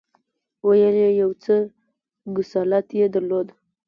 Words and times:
ویل 0.67 0.95
یې 1.03 1.09
یو 1.21 1.31
څه 1.43 1.55
کسالت 2.35 2.87
یې 2.99 3.05
درلود. 3.13 3.47